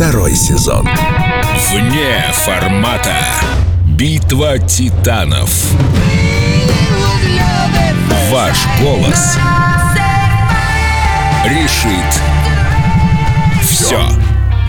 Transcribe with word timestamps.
Второй 0.00 0.34
сезон. 0.34 0.88
Вне 1.70 2.24
формата. 2.32 3.18
Битва 3.86 4.58
титанов. 4.58 5.52
Ваш 8.30 8.56
голос 8.80 9.36
решит 11.44 12.22
все. 13.62 14.00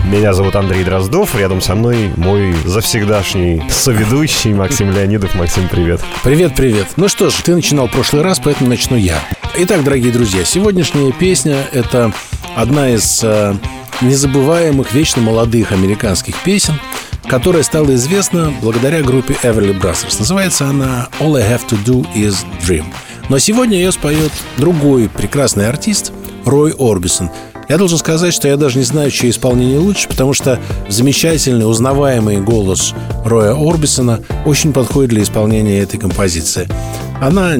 Меня 0.04 0.34
зовут 0.34 0.54
Андрей 0.54 0.84
Дроздов, 0.84 1.34
рядом 1.34 1.62
со 1.62 1.76
мной 1.76 2.12
мой 2.18 2.54
завсегдашний 2.66 3.62
соведущий 3.70 4.52
Максим 4.52 4.92
Леонидов. 4.92 5.34
Максим, 5.34 5.66
привет. 5.66 6.02
Привет, 6.22 6.54
привет. 6.54 6.88
Ну 6.96 7.08
что 7.08 7.30
ж, 7.30 7.36
ты 7.42 7.54
начинал 7.54 7.88
в 7.88 7.92
прошлый 7.92 8.22
раз, 8.22 8.38
поэтому 8.38 8.68
начну 8.68 8.98
я. 8.98 9.18
Итак, 9.56 9.82
дорогие 9.82 10.12
друзья, 10.12 10.44
сегодняшняя 10.44 11.10
песня– 11.10 11.56
это 11.72 12.12
одна 12.54 12.90
из 12.90 13.22
э, 13.24 13.54
незабываемых, 14.02 14.92
вечно 14.92 15.22
молодых 15.22 15.72
американских 15.72 16.36
песен, 16.42 16.74
которая 17.28 17.62
стала 17.62 17.94
известна 17.94 18.52
благодаря 18.60 19.02
группе 19.02 19.36
Everly 19.42 19.78
Brothers. 19.80 20.16
Называется 20.18 20.66
она 20.66 21.08
«All 21.20 21.36
I 21.36 21.42
Have 21.42 21.68
to 21.68 21.78
Do 21.84 22.06
Is 22.14 22.36
Dream». 22.66 22.84
Но 23.28 23.38
сегодня 23.38 23.76
ее 23.76 23.92
споет 23.92 24.32
другой 24.58 25.08
прекрасный 25.08 25.68
артист 25.68 26.12
Рой 26.44 26.74
Орбисон– 26.78 27.30
я 27.72 27.78
должен 27.78 27.96
сказать, 27.96 28.34
что 28.34 28.48
я 28.48 28.58
даже 28.58 28.76
не 28.76 28.84
знаю, 28.84 29.10
чье 29.10 29.30
исполнение 29.30 29.78
лучше, 29.78 30.06
потому 30.06 30.34
что 30.34 30.60
замечательный, 30.88 31.66
узнаваемый 31.68 32.38
голос 32.38 32.92
Роя 33.24 33.54
Орбисона 33.54 34.20
очень 34.44 34.74
подходит 34.74 35.08
для 35.08 35.22
исполнения 35.22 35.78
этой 35.78 35.98
композиции. 35.98 36.68
Она 37.22 37.54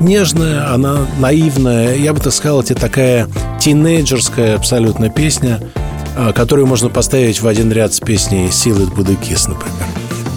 нежная, 0.00 0.70
она 0.70 1.06
наивная. 1.18 1.96
Я 1.96 2.12
бы 2.12 2.20
так 2.20 2.30
сказал, 2.30 2.60
это 2.60 2.74
такая 2.74 3.26
тинейджерская 3.58 4.54
абсолютно 4.54 5.08
песня, 5.08 5.60
а, 6.14 6.34
которую 6.34 6.66
можно 6.66 6.90
поставить 6.90 7.40
в 7.40 7.48
один 7.48 7.72
ряд 7.72 7.94
с 7.94 8.00
песней 8.00 8.50
«Силы 8.50 8.84
Будыкис», 8.84 9.48
например. 9.48 9.86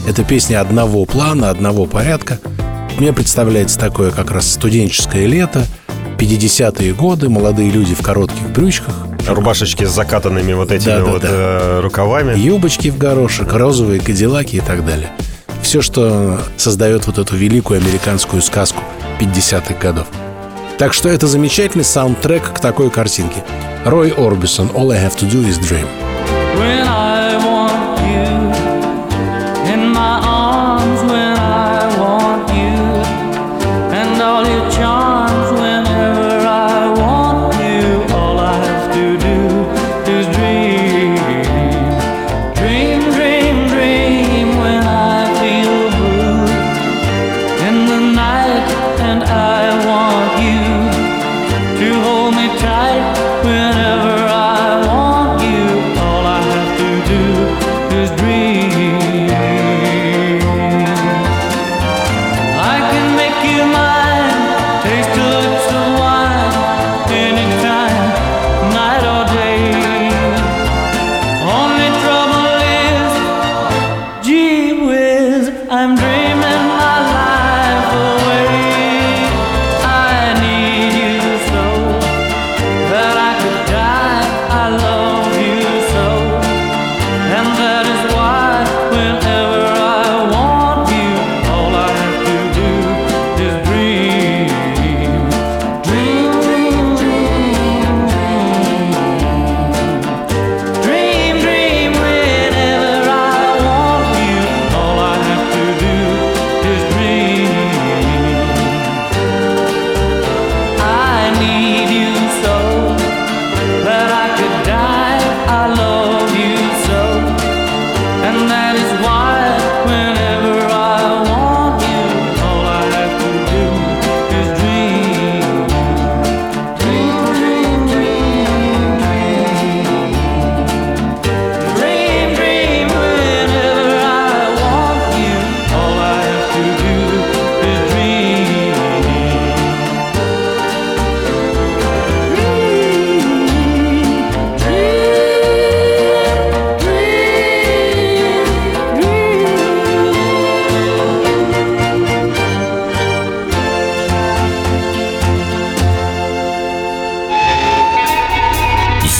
Это 0.08 0.24
песня 0.24 0.62
одного 0.62 1.04
плана, 1.04 1.50
одного 1.50 1.86
порядка. 1.86 2.40
Мне 2.98 3.12
представляется 3.12 3.78
такое 3.78 4.10
как 4.10 4.32
раз 4.32 4.50
студенческое 4.50 5.26
лето, 5.26 5.66
50-е 6.18 6.94
годы, 6.94 7.28
молодые 7.28 7.72
люди 7.72 7.94
в 7.94 8.02
коротких 8.02 8.52
брючках, 8.52 8.96
Рубашечки 9.28 9.84
с 9.84 9.90
закатанными 9.90 10.54
вот 10.54 10.72
этими 10.72 10.94
да, 10.94 11.00
да, 11.00 11.06
вот 11.12 11.22
да. 11.22 11.28
Э, 11.30 11.80
рукавами. 11.82 12.40
Юбочки 12.40 12.88
в 12.88 12.98
горошек, 12.98 13.52
розовые 13.52 14.00
кадиллаки 14.00 14.56
и 14.56 14.62
так 14.62 14.86
далее. 14.86 15.12
Все, 15.62 15.82
что 15.82 16.40
создает 16.58 17.08
вот 17.08 17.18
эту 17.18 17.36
великую 17.36 17.80
американскую 17.80 18.42
сказку 18.42 18.84
50-х 19.20 19.76
годов. 19.76 20.08
Так 20.78 20.94
что 20.94 21.10
это 21.10 21.28
замечательный 21.28 21.84
саундтрек 21.84 22.54
к 22.54 22.60
такой 22.60 22.90
картинке. 22.90 23.44
Рой 23.86 24.12
Орбисон 24.12 24.68
«All 24.70 24.92
I 24.92 24.98
Have 24.98 25.18
to 25.18 25.30
Do 25.30 25.48
Is 25.48 25.60
Dream». 25.60 25.88
When 26.58 26.88
I 26.88 27.51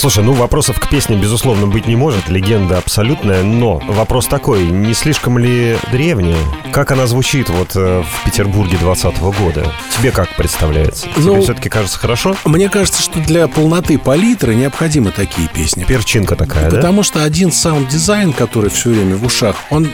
Слушай, 0.00 0.24
ну 0.24 0.32
вопросов 0.32 0.80
к 0.80 0.88
песне, 0.88 1.18
безусловно, 1.18 1.66
быть 1.66 1.86
не 1.86 1.94
может. 1.94 2.30
Легенда 2.30 2.78
абсолютная. 2.78 3.42
Но 3.42 3.82
вопрос 3.86 4.28
такой, 4.28 4.64
не 4.64 4.94
слишком 4.94 5.36
ли 5.36 5.76
древняя? 5.92 6.38
Как 6.72 6.90
она 6.90 7.06
звучит 7.06 7.50
вот 7.50 7.72
э, 7.74 8.02
в 8.02 8.24
Петербурге 8.24 8.78
20 8.80 9.18
года? 9.18 9.70
Тебе 9.94 10.10
как 10.10 10.34
представляется? 10.36 11.06
Ну, 11.16 11.32
Тебе 11.34 11.42
все-таки 11.42 11.68
кажется 11.68 11.98
хорошо? 11.98 12.34
Мне 12.46 12.70
кажется, 12.70 13.02
что 13.02 13.20
для 13.20 13.46
полноты 13.46 13.98
палитры 13.98 14.54
необходимы 14.54 15.10
такие 15.10 15.48
песни. 15.48 15.84
Перчинка 15.84 16.34
такая, 16.34 16.70
Потому 16.70 17.00
да? 17.00 17.04
что 17.04 17.22
один 17.22 17.52
саунд-дизайн, 17.52 18.32
который 18.32 18.70
все 18.70 18.88
время 18.88 19.16
в 19.16 19.26
ушах, 19.26 19.56
он 19.68 19.84
э, 19.84 19.88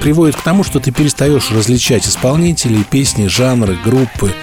приводит 0.00 0.34
к 0.34 0.42
тому, 0.42 0.64
что 0.64 0.80
ты 0.80 0.90
перестаешь 0.90 1.52
различать 1.52 2.08
исполнителей, 2.08 2.82
песни, 2.82 3.28
жанры, 3.28 3.78
группы. 3.84 4.34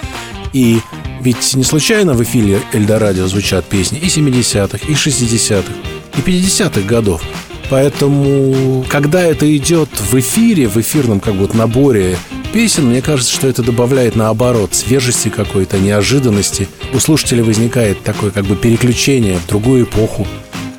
И 0.52 0.80
ведь 1.20 1.54
не 1.54 1.64
случайно 1.64 2.14
в 2.14 2.22
эфире 2.22 2.60
Эльдорадио 2.72 3.26
звучат 3.26 3.64
песни 3.66 3.98
и 3.98 4.06
70-х, 4.06 4.78
и 4.88 4.94
60-х, 4.94 5.72
и 6.16 6.20
50-х 6.20 6.80
годов. 6.82 7.22
Поэтому, 7.68 8.84
когда 8.88 9.22
это 9.22 9.56
идет 9.56 9.88
в 9.90 10.18
эфире, 10.18 10.66
в 10.66 10.76
эфирном 10.76 11.20
как 11.20 11.36
бы 11.36 11.48
наборе 11.54 12.16
песен, 12.52 12.86
мне 12.86 13.00
кажется, 13.00 13.32
что 13.32 13.46
это 13.46 13.62
добавляет 13.62 14.16
наоборот 14.16 14.74
свежести 14.74 15.28
какой-то, 15.28 15.78
неожиданности. 15.78 16.68
У 16.92 16.98
слушателя 16.98 17.44
возникает 17.44 18.02
такое 18.02 18.32
как 18.32 18.44
бы 18.44 18.56
переключение 18.56 19.38
в 19.38 19.46
другую 19.46 19.84
эпоху, 19.84 20.26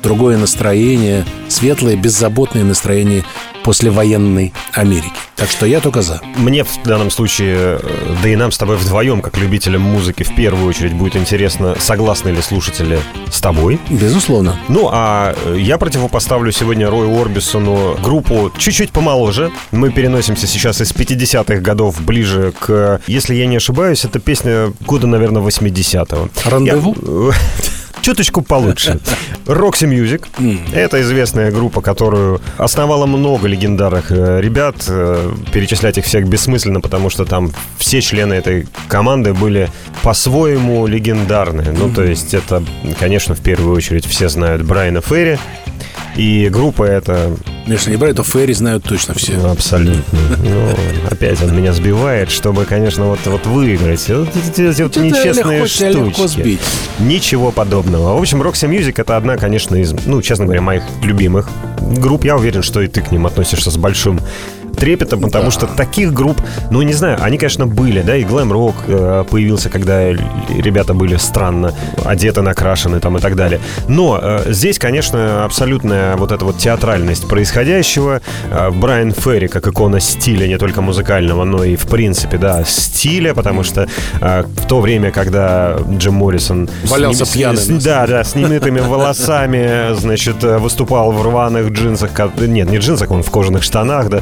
другое 0.02 0.36
настроение, 0.36 1.24
светлое, 1.48 1.96
беззаботное 1.96 2.64
настроение 2.64 3.24
послевоенной 3.62 4.52
Америки. 4.72 5.12
Так 5.36 5.50
что 5.50 5.66
я 5.66 5.80
только 5.80 6.02
за. 6.02 6.20
Мне 6.36 6.64
в 6.64 6.82
данном 6.84 7.10
случае, 7.10 7.78
э, 7.80 8.16
да 8.22 8.28
и 8.28 8.36
нам 8.36 8.52
с 8.52 8.58
тобой 8.58 8.76
вдвоем, 8.76 9.22
как 9.22 9.38
любителям 9.38 9.82
музыки, 9.82 10.22
в 10.22 10.34
первую 10.34 10.68
очередь 10.68 10.92
будет 10.92 11.16
интересно, 11.16 11.76
согласны 11.78 12.30
ли 12.30 12.42
слушатели 12.42 13.00
с 13.30 13.40
тобой. 13.40 13.78
Безусловно. 13.88 14.56
Ну, 14.68 14.88
а 14.92 15.34
э, 15.44 15.56
я 15.58 15.78
противопоставлю 15.78 16.52
сегодня 16.52 16.90
Рою 16.90 17.20
Орбисону 17.20 17.96
группу 18.02 18.52
чуть-чуть 18.56 18.90
помоложе. 18.90 19.50
Мы 19.70 19.90
переносимся 19.90 20.46
сейчас 20.46 20.80
из 20.80 20.92
50-х 20.92 21.56
годов 21.60 22.00
ближе 22.00 22.52
к... 22.58 23.00
Если 23.06 23.34
я 23.34 23.46
не 23.46 23.56
ошибаюсь, 23.56 24.04
это 24.04 24.18
песня 24.18 24.72
года, 24.86 25.06
наверное, 25.06 25.42
80-го. 25.42 26.28
Рандеву? 26.50 26.94
Я 27.30 27.32
чуточку 28.02 28.42
получше. 28.42 29.00
Roxy 29.46 29.88
Music. 29.88 30.26
Это 30.74 31.00
известная 31.00 31.50
группа, 31.50 31.80
которую 31.80 32.40
основало 32.58 33.06
много 33.06 33.48
легендарных 33.48 34.10
э, 34.10 34.40
ребят. 34.40 34.76
Э, 34.88 35.32
перечислять 35.52 35.98
их 35.98 36.04
всех 36.04 36.28
бессмысленно, 36.28 36.80
потому 36.80 37.08
что 37.10 37.24
там 37.24 37.52
все 37.78 38.00
члены 38.00 38.34
этой 38.34 38.66
команды 38.88 39.32
были 39.32 39.70
по-своему 40.02 40.86
легендарные. 40.86 41.72
Ну, 41.72 41.88
то 41.88 42.02
есть 42.02 42.34
это, 42.34 42.62
конечно, 42.98 43.34
в 43.34 43.40
первую 43.40 43.74
очередь 43.76 44.04
все 44.04 44.28
знают 44.28 44.62
Брайана 44.62 45.00
Ферри. 45.00 45.38
И 46.16 46.48
группа 46.50 46.84
эта... 46.84 47.36
Если 47.66 47.90
не 47.90 47.96
брать, 47.96 48.16
то 48.16 48.24
Ферри 48.24 48.54
знают 48.54 48.84
точно 48.84 49.14
все. 49.14 49.34
Ну, 49.34 49.50
абсолютно. 49.50 50.18
Ну, 50.42 50.74
опять 51.10 51.40
он 51.42 51.56
меня 51.56 51.72
сбивает, 51.72 52.30
чтобы, 52.30 52.64
конечно, 52.64 53.06
вот, 53.06 53.20
вот 53.24 53.46
выиграть. 53.46 54.08
Вот 54.08 54.28
эти 54.36 54.82
вот 54.82 54.96
нечестные 54.96 55.60
легко, 55.60 55.68
штучки. 55.68 56.06
легко 56.06 56.26
сбить. 56.26 56.60
Ничего 56.98 57.52
подобного. 57.52 58.16
В 58.16 58.20
общем, 58.20 58.42
Roxy 58.42 58.68
Music 58.68 58.94
это 58.96 59.16
одна, 59.16 59.36
конечно, 59.36 59.76
из, 59.76 59.92
ну, 60.06 60.20
честно 60.22 60.44
говоря, 60.44 60.60
моих 60.60 60.82
любимых 61.02 61.48
групп. 61.80 62.24
Я 62.24 62.36
уверен, 62.36 62.62
что 62.62 62.80
и 62.80 62.88
ты 62.88 63.00
к 63.00 63.12
ним 63.12 63.26
относишься 63.26 63.70
с 63.70 63.76
большим 63.76 64.20
трепетом, 64.82 65.20
потому 65.20 65.44
Да. 65.44 65.50
что 65.52 65.66
таких 65.66 66.12
групп, 66.12 66.40
ну, 66.70 66.82
не 66.82 66.92
знаю, 66.92 67.16
они, 67.22 67.38
конечно, 67.38 67.68
были, 67.68 68.02
да, 68.02 68.16
и 68.16 68.24
глэм-рок 68.24 68.74
э, 68.88 69.24
появился, 69.30 69.68
когда 69.68 70.10
ребята 70.10 70.92
были 70.92 71.16
странно 71.18 71.72
одеты, 72.04 72.42
накрашены 72.42 72.98
там 72.98 73.16
и 73.16 73.20
так 73.20 73.36
далее. 73.36 73.60
Но 73.88 74.18
э, 74.20 74.52
здесь, 74.52 74.80
конечно, 74.80 75.44
абсолютная 75.44 76.16
вот 76.16 76.32
эта 76.32 76.44
вот 76.44 76.58
театральность 76.58 77.28
происходящего. 77.28 78.20
Э, 78.50 78.70
Брайан 78.70 79.12
Ферри, 79.12 79.46
как 79.46 79.68
икона 79.68 80.00
стиля, 80.00 80.48
не 80.48 80.58
только 80.58 80.80
музыкального, 80.82 81.44
но 81.44 81.62
и, 81.62 81.76
в 81.76 81.86
принципе, 81.86 82.36
да, 82.36 82.64
стиля, 82.64 83.34
потому 83.34 83.62
что 83.62 83.86
э, 84.20 84.42
в 84.42 84.66
то 84.66 84.80
время, 84.80 85.12
когда 85.12 85.76
Джим 85.96 86.14
Моррисон... 86.14 86.68
с 86.84 86.90
Валялся 86.90 87.24
с- 87.24 87.28
пьяным. 87.28 87.56
с- 87.56 87.84
да, 87.84 88.06
да, 88.08 88.24
с 88.24 88.34
немытыми 88.34 88.80
волосами, 88.88 89.94
значит, 89.94 90.42
э, 90.42 90.58
выступал 90.58 91.12
в 91.12 91.22
рваных 91.22 91.70
джинсах. 91.70 92.10
Нет, 92.38 92.68
не 92.68 92.78
джинсах, 92.78 93.12
он 93.12 93.22
в 93.22 93.30
кожаных 93.30 93.62
штанах, 93.62 94.08
да. 94.08 94.20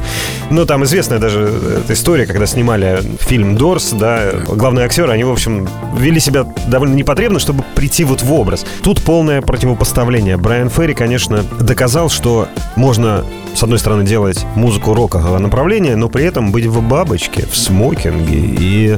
Ну, 0.51 0.65
там 0.65 0.83
известная 0.83 1.17
даже 1.17 1.49
эта 1.83 1.93
история, 1.93 2.25
когда 2.25 2.45
снимали 2.45 3.01
фильм 3.21 3.55
«Дорс», 3.55 3.91
да, 3.91 4.31
главные 4.47 4.85
актеры, 4.85 5.09
они, 5.13 5.23
в 5.23 5.31
общем, 5.31 5.67
вели 5.97 6.19
себя 6.19 6.43
довольно 6.67 6.93
непотребно, 6.93 7.39
чтобы 7.39 7.63
прийти 7.73 8.03
вот 8.03 8.21
в 8.21 8.33
образ. 8.33 8.65
Тут 8.83 9.01
полное 9.01 9.41
противопоставление. 9.41 10.35
Брайан 10.35 10.69
Ферри, 10.69 10.93
конечно, 10.93 11.43
доказал, 11.61 12.09
что 12.09 12.49
можно 12.75 13.23
с 13.53 13.63
одной 13.63 13.79
стороны, 13.79 14.03
делать 14.03 14.45
музыку 14.55 14.93
рокового 14.93 15.39
направления, 15.39 15.95
но 15.95 16.09
при 16.09 16.25
этом 16.25 16.51
быть 16.51 16.65
в 16.65 16.81
бабочке, 16.81 17.45
в 17.45 17.57
смокинге. 17.57 18.39
И 18.59 18.97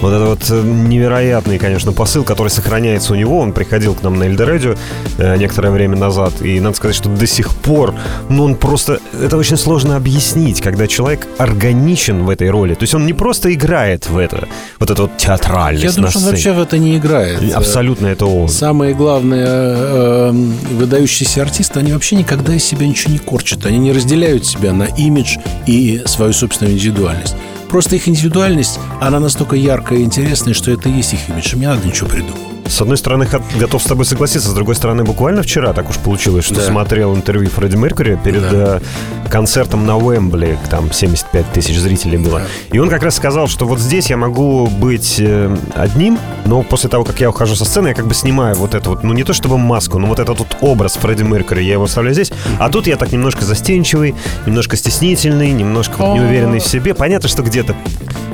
вот 0.00 0.14
это 0.14 0.24
вот 0.24 0.50
э, 0.50 0.62
невероятный, 0.62 1.58
конечно, 1.58 1.92
посыл, 1.92 2.24
который 2.24 2.48
сохраняется 2.48 3.12
у 3.12 3.16
него. 3.16 3.38
Он 3.38 3.52
приходил 3.52 3.94
к 3.94 4.02
нам 4.02 4.18
на 4.18 4.24
Эльдорадио 4.24 4.76
э, 5.18 5.36
некоторое 5.36 5.70
время 5.70 5.96
назад. 5.96 6.40
И 6.40 6.58
надо 6.58 6.76
сказать, 6.76 6.96
что 6.96 7.10
до 7.10 7.26
сих 7.26 7.54
пор, 7.54 7.94
ну, 8.30 8.44
он 8.44 8.54
просто... 8.54 9.00
Это 9.20 9.36
очень 9.36 9.58
сложно 9.58 9.96
объяснить, 9.96 10.62
когда 10.62 10.86
человек 10.86 11.26
органичен 11.36 12.24
в 12.24 12.30
этой 12.30 12.48
роли. 12.48 12.74
То 12.74 12.84
есть 12.84 12.94
он 12.94 13.04
не 13.04 13.12
просто 13.12 13.52
играет 13.52 14.08
в 14.08 14.16
это, 14.16 14.48
вот 14.78 14.90
это 14.90 15.02
вот 15.02 15.18
театральность 15.18 15.84
Я 15.84 15.92
думаю, 15.92 16.10
что 16.10 16.20
он 16.20 16.24
вообще 16.26 16.52
в 16.52 16.60
это 16.60 16.78
не 16.78 16.96
играет. 16.96 17.54
Абсолютно 17.54 18.06
это 18.06 18.24
он. 18.24 18.48
Самые 18.48 18.94
главные 18.94 19.46
э, 19.46 20.30
выдающиеся 20.30 21.42
артисты, 21.42 21.78
они 21.78 21.92
вообще 21.92 22.16
никогда 22.16 22.54
из 22.54 22.64
себя 22.64 22.86
ничего 22.86 23.12
не 23.12 23.18
корчат. 23.18 23.66
Они 23.66 23.76
не 23.78 23.89
разделяют 23.92 24.46
себя 24.46 24.72
на 24.72 24.84
имидж 24.84 25.36
и 25.66 26.02
свою 26.06 26.32
собственную 26.32 26.74
индивидуальность. 26.76 27.34
Просто 27.68 27.96
их 27.96 28.08
индивидуальность, 28.08 28.80
она 29.00 29.20
настолько 29.20 29.54
яркая 29.56 30.00
и 30.00 30.02
интересная, 30.02 30.54
что 30.54 30.70
это 30.72 30.88
и 30.88 30.92
есть 30.92 31.12
их 31.14 31.28
имидж. 31.28 31.52
Им 31.54 31.60
не 31.60 31.66
надо 31.66 31.86
ничего 31.86 32.08
придумывать. 32.08 32.40
С 32.66 32.80
одной 32.80 32.96
стороны, 32.98 33.26
готов 33.58 33.82
с 33.82 33.86
тобой 33.86 34.04
согласиться, 34.04 34.48
с 34.48 34.54
другой 34.54 34.76
стороны, 34.76 35.02
буквально 35.02 35.42
вчера 35.42 35.72
так 35.72 35.90
уж 35.90 35.96
получилось, 35.96 36.44
что 36.44 36.54
Да. 36.56 36.62
смотрел 36.66 37.16
интервью 37.16 37.50
Фредди 37.50 37.74
Меркьюри 37.74 38.16
перед 38.22 38.44
э, 38.44 38.80
концертом 39.28 39.86
на 39.86 39.96
Уэмбли, 39.98 40.56
там 40.70 40.92
75 40.92 41.52
тысяч 41.52 41.76
зрителей 41.78 42.18
было. 42.18 42.42
И 42.70 42.78
он 42.78 42.88
как 42.88 43.02
раз 43.02 43.16
сказал, 43.16 43.48
что 43.48 43.66
вот 43.66 43.80
здесь 43.80 44.08
я 44.10 44.16
могу 44.16 44.68
быть 44.68 45.16
э, 45.18 45.56
одним, 45.74 46.16
но 46.50 46.62
после 46.62 46.90
того, 46.90 47.04
как 47.04 47.20
я 47.20 47.30
ухожу 47.30 47.54
со 47.54 47.64
сцены, 47.64 47.88
я 47.88 47.94
как 47.94 48.08
бы 48.08 48.14
снимаю 48.14 48.56
вот 48.56 48.74
эту 48.74 48.90
вот, 48.90 49.04
ну 49.04 49.12
не 49.12 49.22
то 49.22 49.32
чтобы 49.32 49.56
маску, 49.56 50.00
но 50.00 50.08
вот 50.08 50.18
этот 50.18 50.40
вот 50.40 50.56
образ 50.60 50.94
Фредди 50.94 51.22
Меркьюри, 51.22 51.62
я 51.62 51.74
его 51.74 51.84
оставляю 51.84 52.12
здесь, 52.12 52.32
а 52.58 52.68
тут 52.68 52.88
я 52.88 52.96
так 52.96 53.12
немножко 53.12 53.44
застенчивый, 53.44 54.16
немножко 54.46 54.76
стеснительный, 54.76 55.52
немножко 55.52 55.94
вот 55.98 56.16
неуверенный 56.16 56.58
в 56.58 56.66
себе. 56.66 56.92
Понятно, 56.92 57.28
что 57.28 57.42
где-то 57.42 57.76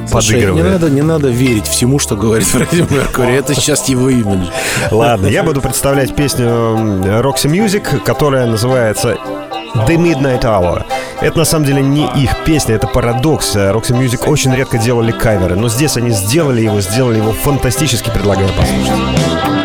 Слушай, 0.08 0.50
не 0.50 0.62
надо, 0.62 0.88
не 0.88 1.02
надо 1.02 1.28
верить 1.28 1.66
всему, 1.66 1.98
что 1.98 2.16
говорит 2.16 2.46
Фредди 2.48 2.90
Меркури. 2.90 3.34
Это 3.34 3.54
сейчас 3.54 3.86
его 3.86 4.08
имидж. 4.08 4.46
Ладно, 4.90 5.26
я 5.26 5.42
буду 5.42 5.60
представлять 5.60 6.16
песню 6.16 6.46
Roxy 6.46 7.50
Music, 7.50 8.00
которая 8.00 8.46
называется 8.46 9.18
The 9.74 9.96
Midnight 9.96 10.40
Hour. 10.40 10.84
Это 11.20 11.38
на 11.38 11.44
самом 11.44 11.64
деле 11.64 11.82
не 11.82 12.06
их 12.22 12.44
песня, 12.44 12.74
это 12.74 12.86
парадокс. 12.86 13.56
Э, 13.56 13.72
Roxy 13.72 13.98
Music 13.98 14.28
очень 14.28 14.54
редко 14.54 14.78
делали 14.78 15.12
каверы, 15.12 15.56
но 15.56 15.68
здесь 15.68 15.96
они 15.96 16.10
сделали 16.10 16.60
его, 16.60 16.80
сделали 16.80 17.18
его 17.18 17.32
фантастически, 17.32 18.10
предлагаю 18.10 18.50
послушать. 18.50 19.55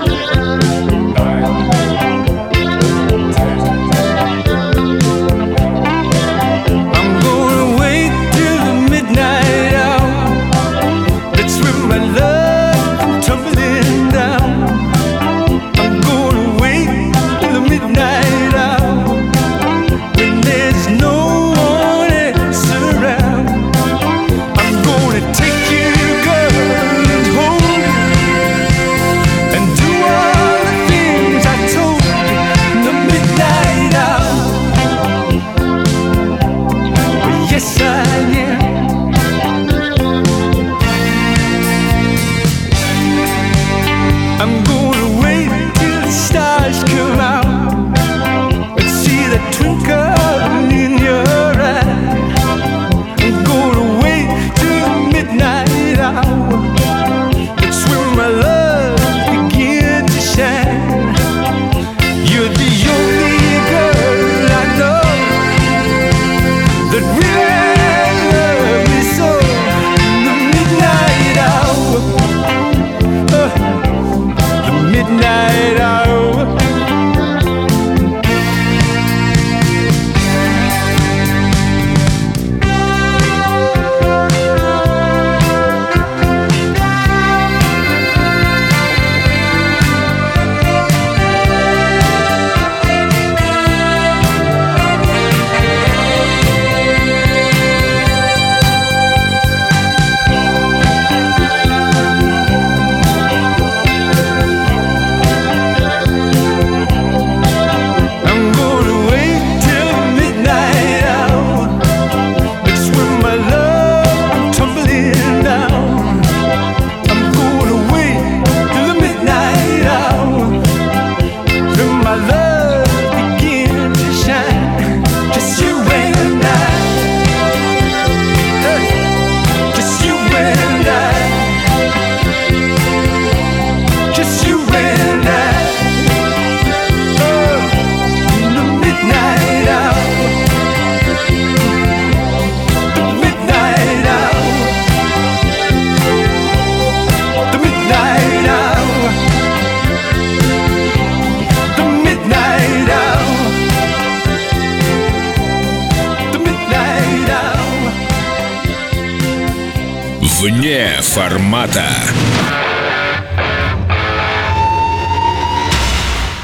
Формата. 161.12 161.86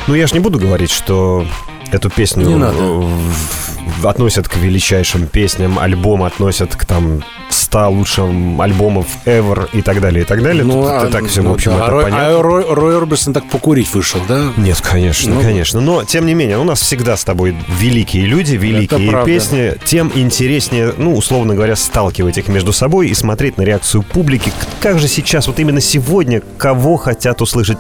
Ну, 0.08 0.16
я 0.16 0.28
же 0.28 0.34
не 0.34 0.42
буду 0.42 0.60
говорить, 0.60 0.92
что 0.92 1.46
эту 1.92 2.10
песню 2.10 2.46
Не 2.46 2.56
надо. 2.56 2.78
в- 2.78 4.08
относят 4.08 4.48
к 4.48 4.56
величайшим 4.58 5.28
песням, 5.28 5.80
альбом 5.80 6.24
относят 6.24 6.76
к 6.76 6.86
там 6.86 7.24
100 7.50 7.90
лучшим 7.90 8.62
альбомов 8.62 9.08
ever 9.26 9.68
и 9.74 9.82
так 9.82 10.02
далее, 10.02 10.24
и 10.24 10.26
так 10.26 10.44
далее. 10.44 10.64
Тут 10.64 10.86
это 10.86 11.02
а, 11.02 11.08
так 11.10 11.28
все, 11.28 11.42
в 11.42 11.46
ну 11.46 11.54
общем, 11.54 11.72
да. 11.72 11.78
это 11.78 11.86
А 11.86 11.90
Рой, 11.90 12.04
понятно. 12.04 12.28
а 12.38 12.42
Рой- 12.42 12.66
Рой 12.74 12.98
Орбисон 12.98 13.34
так 13.34 13.50
покурить 13.50 13.94
вышел, 13.94 14.20
да? 14.28 14.52
Нет, 14.58 14.80
конечно, 14.82 15.34
Ну. 15.36 15.42
конечно. 15.42 15.82
Но, 15.82 16.04
тем 16.04 16.26
не 16.26 16.34
менее, 16.34 16.58
у 16.60 16.64
нас 16.64 16.80
всегда 16.82 17.16
с 17.18 17.24
тобой 17.24 17.56
великие 17.80 18.26
люди, 18.26 18.56
великие 18.56 19.24
песни. 19.26 19.74
Тем 19.86 20.12
интереснее, 20.14 20.94
ну, 20.98 21.16
условно 21.16 21.56
говоря, 21.56 21.76
сталкивать 21.76 22.38
их 22.38 22.48
между 22.50 22.74
собой 22.74 23.08
и 23.10 23.14
смотреть 23.14 23.58
на 23.58 23.64
реакцию 23.64 24.04
публики. 24.04 24.52
Как 24.82 25.00
же 25.00 25.08
сейчас, 25.08 25.48
вот 25.48 25.60
именно 25.60 25.82
сегодня, 25.82 26.42
кого 26.58 26.98
хотят 26.98 27.42
услышать 27.42 27.78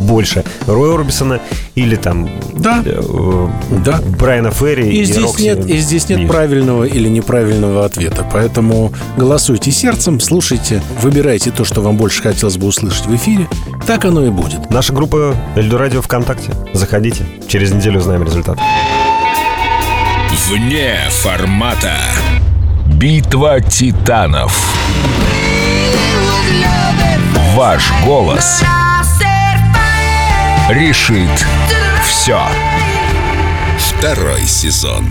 больше? 0.00 0.44
Роя 0.66 0.94
Орбисона 0.94 1.40
или 1.74 1.96
там 1.96 2.28
Да. 2.54 2.82
э, 2.84 3.48
Да. 3.84 4.00
Брайана 4.18 4.50
Ферри 4.50 4.88
И, 4.90 5.04
здесь 5.04 5.22
Рокси 5.24 5.42
нет, 5.42 5.66
и 5.66 5.78
здесь 5.78 6.08
нет 6.08 6.18
Мьюз. 6.20 6.30
правильного 6.30 6.84
или 6.84 7.08
неправильного 7.08 7.84
ответа. 7.84 8.26
Поэтому 8.32 8.92
голосуйте 9.16 9.70
сердцем, 9.70 10.20
слушайте, 10.20 10.82
выбирайте 11.02 11.50
то, 11.50 11.64
что 11.64 11.80
вам 11.82 11.96
больше 11.96 12.22
хотелось 12.22 12.56
бы 12.56 12.66
услышать 12.66 13.06
в 13.06 13.14
эфире. 13.14 13.48
Так 13.86 14.04
оно 14.04 14.24
и 14.24 14.30
будет. 14.30 14.70
Наша 14.70 14.92
группа 14.92 15.34
Эльдорадио 15.56 16.02
ВКонтакте. 16.02 16.52
Заходите. 16.72 17.24
Через 17.48 17.72
неделю 17.72 17.98
узнаем 18.00 18.22
результат. 18.24 18.58
Вне 20.48 20.96
формата. 21.10 21.92
Битва 22.86 23.60
титанов. 23.60 24.74
Ваш 27.54 27.82
голос 28.06 28.62
решит 30.68 31.46
все. 32.02 32.40
Второй 33.78 34.46
сезон. 34.46 35.06